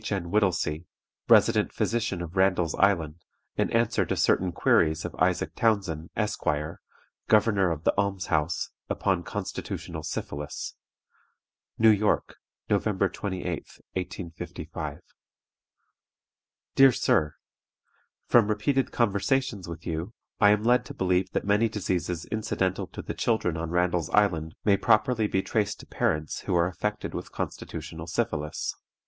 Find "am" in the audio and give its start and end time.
20.49-20.63